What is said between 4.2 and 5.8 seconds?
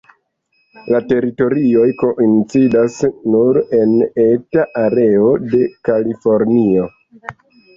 eta areo de